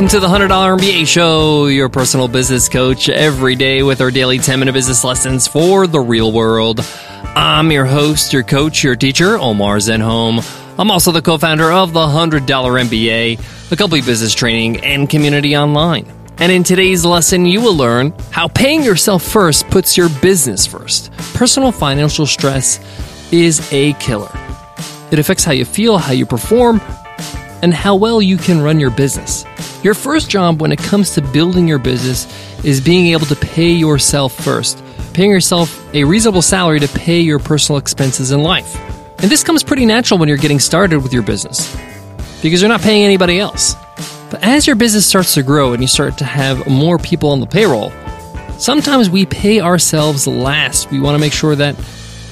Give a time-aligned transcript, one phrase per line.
[0.00, 4.38] Welcome to the $100 MBA Show, your personal business coach every day with our daily
[4.38, 6.80] 10 minute business lessons for the real world.
[7.36, 10.42] I'm your host, your coach, your teacher, Omar Zenhom.
[10.78, 15.54] I'm also the co founder of the $100 MBA, a company business training and community
[15.54, 16.10] online.
[16.38, 21.12] And in today's lesson, you will learn how paying yourself first puts your business first.
[21.34, 22.80] Personal financial stress
[23.30, 24.32] is a killer.
[25.10, 26.80] It affects how you feel, how you perform,
[27.60, 29.44] and how well you can run your business.
[29.82, 32.26] Your first job when it comes to building your business
[32.62, 34.82] is being able to pay yourself first,
[35.14, 38.76] paying yourself a reasonable salary to pay your personal expenses in life.
[39.22, 41.74] And this comes pretty natural when you're getting started with your business
[42.42, 43.74] because you're not paying anybody else.
[44.30, 47.40] But as your business starts to grow and you start to have more people on
[47.40, 47.90] the payroll,
[48.58, 50.90] sometimes we pay ourselves last.
[50.90, 51.74] We want to make sure that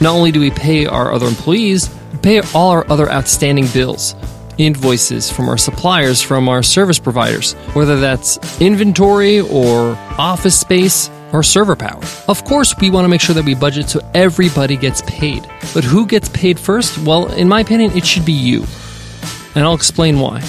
[0.00, 4.14] not only do we pay our other employees, we pay all our other outstanding bills
[4.58, 11.42] invoices from our suppliers, from our service providers, whether that's inventory or office space or
[11.42, 12.00] server power.
[12.28, 15.42] Of course, we want to make sure that we budget so everybody gets paid.
[15.74, 16.98] But who gets paid first?
[16.98, 18.64] Well, in my opinion, it should be you.
[19.54, 20.40] And I'll explain why.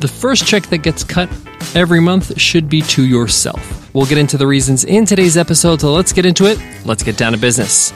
[0.00, 1.30] The first check that gets cut
[1.74, 3.94] every month should be to yourself.
[3.94, 6.58] We'll get into the reasons in today's episode, so let's get into it.
[6.84, 7.92] Let's get down to business.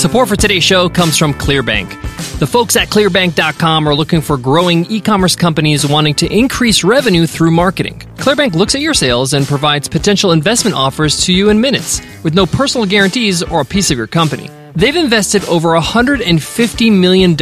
[0.00, 1.90] Support for today's show comes from Clearbanc.
[2.38, 7.26] The folks at clearbanc.com are looking for growing e commerce companies wanting to increase revenue
[7.26, 7.98] through marketing.
[8.16, 12.32] Clearbanc looks at your sales and provides potential investment offers to you in minutes with
[12.32, 14.48] no personal guarantees or a piece of your company.
[14.74, 17.32] They've invested over $150 million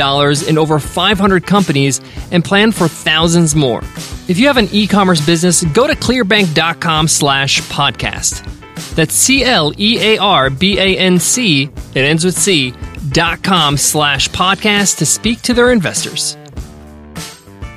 [0.49, 2.01] in over 500 companies
[2.33, 3.83] and plan for thousands more.
[4.27, 8.58] If you have an e-commerce business, go to clearbanc.com slash podcast.
[8.95, 12.75] That's C L E A R B A N C, it ends with C,
[13.11, 16.37] dot com slash podcast to speak to their investors.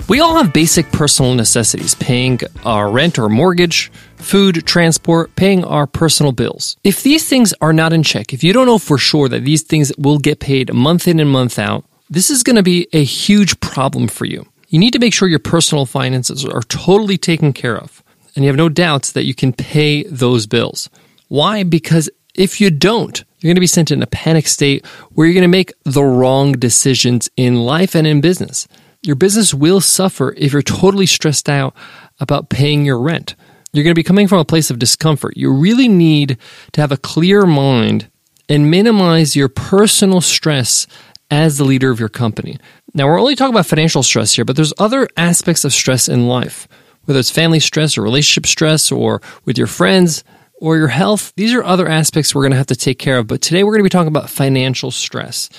[0.09, 5.87] We all have basic personal necessities paying our rent or mortgage, food, transport, paying our
[5.87, 6.75] personal bills.
[6.83, 9.61] If these things are not in check, if you don't know for sure that these
[9.61, 13.05] things will get paid month in and month out, this is going to be a
[13.05, 14.45] huge problem for you.
[14.67, 18.03] You need to make sure your personal finances are totally taken care of,
[18.35, 20.89] and you have no doubts that you can pay those bills.
[21.27, 21.63] Why?
[21.63, 25.33] Because if you don't, you're going to be sent in a panic state where you're
[25.33, 28.67] going to make the wrong decisions in life and in business.
[29.01, 31.75] Your business will suffer if you're totally stressed out
[32.19, 33.35] about paying your rent.
[33.73, 35.37] You're going to be coming from a place of discomfort.
[35.37, 36.37] You really need
[36.73, 38.09] to have a clear mind
[38.47, 40.85] and minimize your personal stress
[41.31, 42.59] as the leader of your company.
[42.93, 46.27] Now, we're only talking about financial stress here, but there's other aspects of stress in
[46.27, 46.67] life,
[47.05, 50.23] whether it's family stress or relationship stress or with your friends
[50.61, 51.33] or your health.
[51.35, 53.27] These are other aspects we're going to have to take care of.
[53.27, 55.49] But today we're going to be talking about financial stress.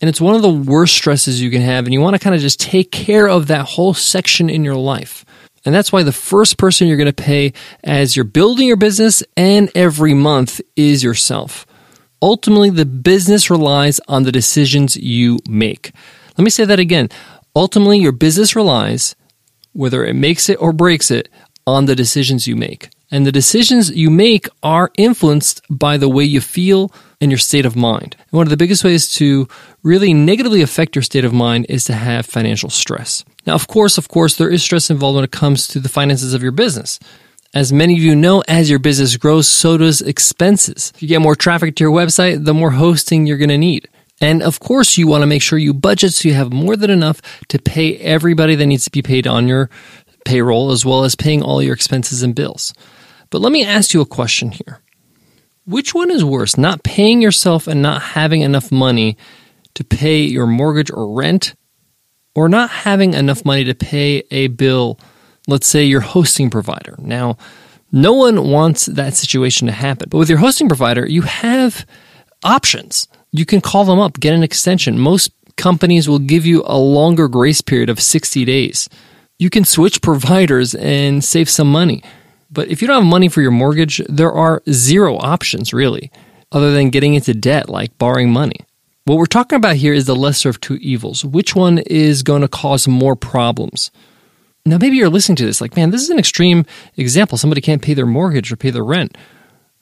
[0.00, 1.84] And it's one of the worst stresses you can have.
[1.84, 4.76] And you want to kind of just take care of that whole section in your
[4.76, 5.24] life.
[5.64, 7.52] And that's why the first person you're going to pay
[7.82, 11.66] as you're building your business and every month is yourself.
[12.22, 15.92] Ultimately, the business relies on the decisions you make.
[16.38, 17.08] Let me say that again.
[17.54, 19.16] Ultimately, your business relies,
[19.76, 21.28] whether it makes it or breaks it,
[21.66, 22.90] on the decisions you make.
[23.10, 27.66] And the decisions you make are influenced by the way you feel and your state
[27.66, 28.16] of mind.
[28.18, 29.48] And one of the biggest ways to
[29.82, 33.24] really negatively affect your state of mind is to have financial stress.
[33.46, 36.34] Now, of course, of course, there is stress involved when it comes to the finances
[36.34, 36.98] of your business.
[37.54, 40.92] As many of you know, as your business grows, so does expenses.
[40.94, 43.88] If you get more traffic to your website, the more hosting you're going to need.
[44.20, 46.90] And of course, you want to make sure you budget so you have more than
[46.90, 49.68] enough to pay everybody that needs to be paid on your
[50.24, 52.72] payroll, as well as paying all your expenses and bills.
[53.30, 54.80] But let me ask you a question here.
[55.66, 59.16] Which one is worse, not paying yourself and not having enough money
[59.74, 61.54] to pay your mortgage or rent,
[62.34, 64.98] or not having enough money to pay a bill,
[65.48, 66.94] let's say your hosting provider?
[66.98, 67.36] Now,
[67.92, 70.08] no one wants that situation to happen.
[70.08, 71.86] But with your hosting provider, you have
[72.44, 73.08] options.
[73.38, 74.98] You can call them up, get an extension.
[74.98, 78.88] Most companies will give you a longer grace period of 60 days.
[79.38, 82.02] You can switch providers and save some money.
[82.50, 86.10] But if you don't have money for your mortgage, there are zero options really,
[86.52, 88.60] other than getting into debt like borrowing money.
[89.04, 91.24] What we're talking about here is the lesser of two evils.
[91.24, 93.90] Which one is going to cause more problems?
[94.64, 96.64] Now, maybe you're listening to this like, man, this is an extreme
[96.96, 97.38] example.
[97.38, 99.16] Somebody can't pay their mortgage or pay their rent.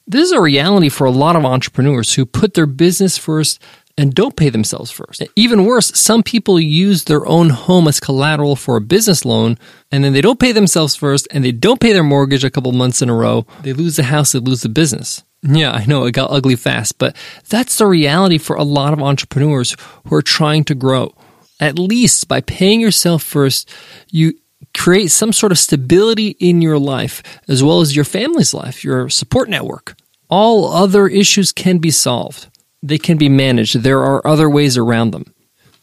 [0.06, 3.58] This is a reality for a lot of entrepreneurs who put their business first
[3.96, 5.22] and don't pay themselves first.
[5.36, 9.56] Even worse, some people use their own home as collateral for a business loan
[9.90, 12.72] and then they don't pay themselves first and they don't pay their mortgage a couple
[12.72, 13.46] months in a row.
[13.62, 15.22] They lose the house, they lose the business.
[15.42, 17.14] Yeah, I know it got ugly fast, but
[17.48, 21.14] that's the reality for a lot of entrepreneurs who are trying to grow.
[21.60, 23.70] At least by paying yourself first,
[24.10, 24.34] you
[24.76, 29.08] create some sort of stability in your life as well as your family's life, your
[29.08, 29.96] support network.
[30.28, 32.48] All other issues can be solved.
[32.82, 33.76] They can be managed.
[33.76, 35.32] There are other ways around them.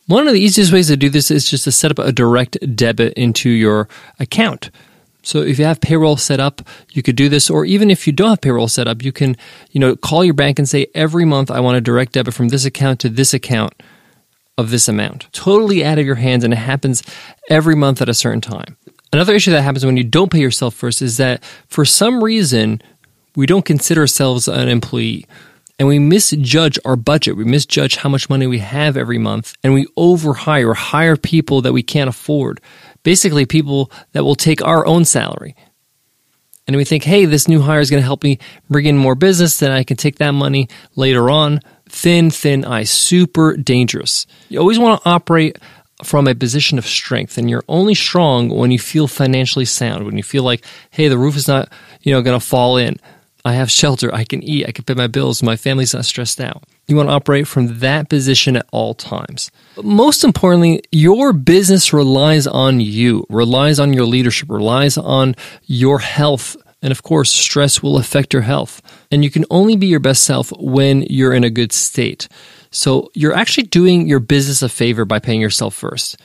[0.08, 2.58] One of the easiest ways to do this is just to set up a direct
[2.76, 3.88] debit into your
[4.20, 4.70] account.
[5.24, 6.62] So if you have payroll set up,
[6.92, 9.38] you could do this, or even if you don't have payroll set up, you can,
[9.70, 12.50] you know, call your bank and say every month I want a direct debit from
[12.50, 13.74] this account to this account
[14.58, 15.28] of this amount.
[15.32, 17.04] Totally out of your hands, and it happens
[17.50, 18.78] every month at a certain time.
[19.14, 22.82] Another issue that happens when you don't pay yourself first is that for some reason
[23.36, 25.26] we don't consider ourselves an employee
[25.82, 27.36] and we misjudge our budget.
[27.36, 31.62] We misjudge how much money we have every month and we overhire, or hire people
[31.64, 32.62] that we can't afford.
[33.02, 35.56] Basically, people that will take our own salary.
[36.68, 38.38] And we think, hey, this new hire is going to help me
[38.70, 41.62] bring in more business, then I can take that money later on.
[41.90, 44.28] Thin, thin ice, super dangerous.
[44.50, 45.58] You always want to operate
[46.04, 50.18] from a position of strength and you're only strong when you feel financially sound when
[50.18, 51.72] you feel like hey the roof is not
[52.02, 52.98] you know going to fall in.
[53.44, 54.14] I have shelter.
[54.14, 54.68] I can eat.
[54.68, 55.42] I can pay my bills.
[55.42, 56.64] My family's not stressed out.
[56.88, 59.50] You want to operate from that position at all times.
[59.76, 66.00] But most importantly your business relies on you relies on your leadership relies on your
[66.00, 68.82] health and of course, stress will affect your health.
[69.12, 72.28] And you can only be your best self when you're in a good state.
[72.72, 76.20] So you're actually doing your business a favor by paying yourself first.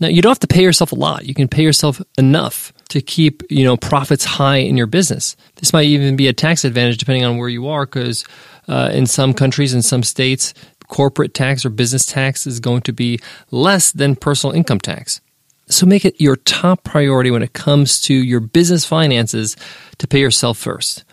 [0.00, 1.26] Now you don't have to pay yourself a lot.
[1.26, 5.36] You can pay yourself enough to keep, you know, profits high in your business.
[5.56, 8.24] This might even be a tax advantage depending on where you are because
[8.68, 10.54] uh, in some countries in some states
[10.88, 13.20] corporate tax or business tax is going to be
[13.50, 15.20] less than personal income tax.
[15.68, 19.54] So make it your top priority when it comes to your business finances
[19.98, 21.04] to pay yourself first.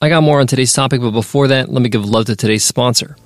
[0.00, 2.64] I got more on today's topic, but before that, let me give love to today's
[2.64, 3.16] sponsor.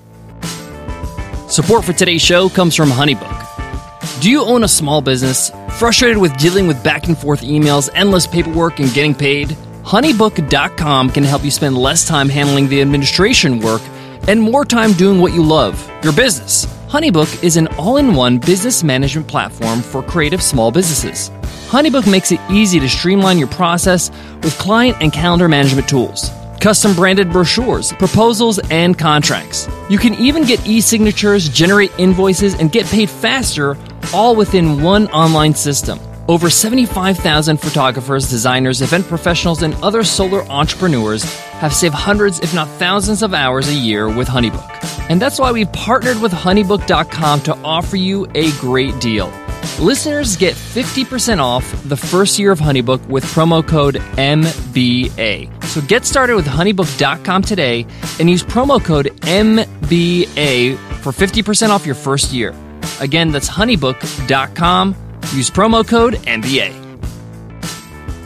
[1.48, 4.20] Support for today's show comes from Honeybook.
[4.20, 5.50] Do you own a small business?
[5.78, 9.48] Frustrated with dealing with back and forth emails, endless paperwork, and getting paid?
[9.82, 13.80] Honeybook.com can help you spend less time handling the administration work
[14.28, 16.66] and more time doing what you love your business.
[16.86, 21.30] Honeybook is an all in one business management platform for creative small businesses.
[21.70, 24.10] Honeybook makes it easy to streamline your process
[24.42, 26.30] with client and calendar management tools
[26.60, 29.68] custom branded brochures, proposals, and contracts.
[29.88, 33.76] You can even get e signatures, generate invoices, and get paid faster,
[34.12, 35.98] all within one online system.
[36.28, 42.68] Over 75,000 photographers, designers, event professionals, and other solar entrepreneurs have saved hundreds, if not
[42.78, 45.08] thousands, of hours a year with Honeybook.
[45.08, 49.32] And that's why we've partnered with Honeybook.com to offer you a great deal.
[49.80, 55.57] Listeners get 50% off the first year of Honeybook with promo code MBA.
[55.68, 57.86] So get started with honeybook.com today
[58.18, 62.54] and use promo code MBA for 50% off your first year.
[63.00, 64.96] Again, that's honeybook.com.
[65.34, 66.86] Use promo code MBA.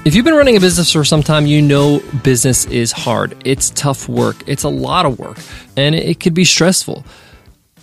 [0.05, 3.41] If you've been running a business for some time, you know business is hard.
[3.45, 4.37] It's tough work.
[4.47, 5.39] It's a lot of work
[5.77, 7.05] and it could be stressful.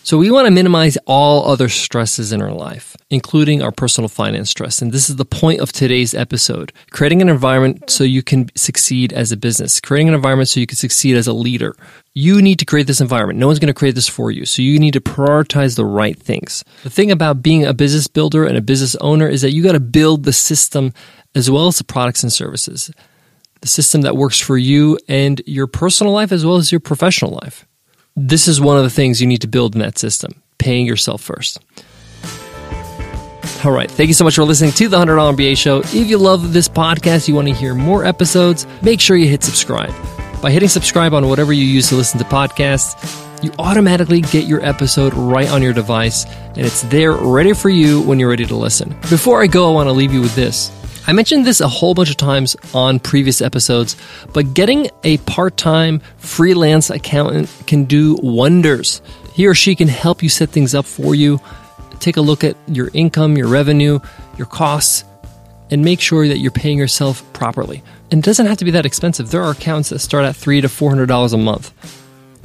[0.09, 4.49] So we want to minimize all other stresses in our life, including our personal finance
[4.49, 4.81] stress.
[4.81, 6.73] And this is the point of today's episode.
[6.89, 10.65] Creating an environment so you can succeed as a business, creating an environment so you
[10.65, 11.75] can succeed as a leader.
[12.15, 13.37] You need to create this environment.
[13.37, 14.45] No one's going to create this for you.
[14.45, 16.63] So you need to prioritize the right things.
[16.81, 19.73] The thing about being a business builder and a business owner is that you got
[19.73, 20.91] to build the system
[21.35, 22.89] as well as the products and services.
[23.61, 27.39] The system that works for you and your personal life as well as your professional
[27.43, 27.67] life
[28.27, 31.21] this is one of the things you need to build in that system paying yourself
[31.21, 31.59] first.
[33.65, 33.89] All right.
[33.89, 35.79] Thank you so much for listening to the $100 MBA show.
[35.79, 39.43] If you love this podcast, you want to hear more episodes, make sure you hit
[39.43, 39.93] subscribe.
[40.41, 44.63] By hitting subscribe on whatever you use to listen to podcasts, you automatically get your
[44.65, 48.55] episode right on your device and it's there ready for you when you're ready to
[48.55, 48.89] listen.
[49.09, 50.71] Before I go, I want to leave you with this.
[51.09, 53.97] I mentioned this a whole bunch of times on previous episodes,
[54.31, 59.01] but getting a part time freelance accountant can do wonders.
[59.33, 61.39] He or she can help you set things up for you,
[61.99, 63.97] take a look at your income, your revenue,
[64.37, 65.03] your costs,
[65.71, 67.81] and make sure that you're paying yourself properly.
[68.11, 69.31] And it doesn't have to be that expensive.
[69.31, 71.73] There are accounts that start at three to four hundred dollars a month.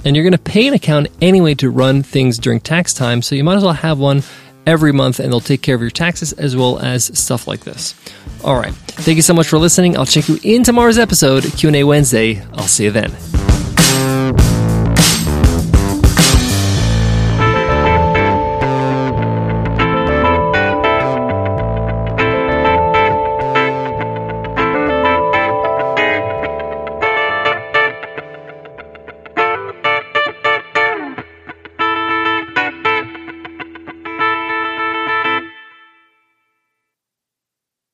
[0.06, 3.34] And you're going to pay an account anyway to run things during tax time, so
[3.34, 4.22] you might as well have one
[4.66, 7.94] every month and they'll take care of your taxes as well as stuff like this.
[8.42, 8.74] All right.
[8.74, 9.96] Thank you so much for listening.
[9.96, 12.42] I'll check you in tomorrow's episode, Q&A Wednesday.
[12.54, 13.10] I'll see you then.